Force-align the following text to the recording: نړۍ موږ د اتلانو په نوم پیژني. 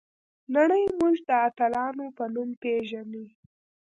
نړۍ 0.55 0.83
موږ 0.99 1.15
د 1.27 1.29
اتلانو 1.47 2.05
په 2.17 2.23
نوم 2.33 2.49
پیژني. 2.61 3.25